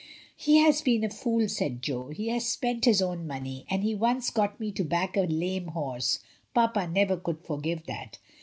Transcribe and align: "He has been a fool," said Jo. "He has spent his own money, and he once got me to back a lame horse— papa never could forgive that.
"He 0.35 0.57
has 0.57 0.81
been 0.81 1.03
a 1.03 1.11
fool," 1.11 1.47
said 1.47 1.83
Jo. 1.83 2.07
"He 2.09 2.29
has 2.29 2.47
spent 2.49 2.85
his 2.85 3.03
own 3.03 3.27
money, 3.27 3.67
and 3.69 3.83
he 3.83 3.93
once 3.93 4.31
got 4.31 4.59
me 4.59 4.71
to 4.71 4.83
back 4.83 5.15
a 5.15 5.27
lame 5.29 5.67
horse— 5.67 6.21
papa 6.55 6.87
never 6.87 7.17
could 7.17 7.39
forgive 7.45 7.85
that. 7.85 8.17